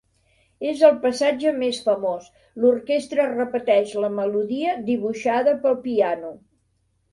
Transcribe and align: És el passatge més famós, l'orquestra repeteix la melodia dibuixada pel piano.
És 0.69 0.79
el 0.87 0.95
passatge 1.03 1.51
més 1.63 1.81
famós, 1.89 2.31
l'orquestra 2.63 3.27
repeteix 3.35 3.93
la 4.07 4.11
melodia 4.17 4.75
dibuixada 4.91 5.57
pel 5.69 5.81
piano. 5.87 6.35